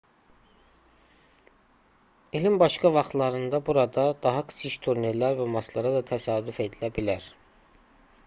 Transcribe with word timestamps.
i̇lin 2.39 2.59
başqa 2.59 2.89
vaxtlarında 2.93 3.61
burada 3.67 4.05
daha 4.25 4.43
kiçik 4.51 4.77
turnirlər 4.87 5.37
və 5.41 5.47
maçlara 5.57 5.91
da 5.99 6.03
təsadüf 6.13 6.61
edilə 6.67 6.89
bilər 6.97 7.29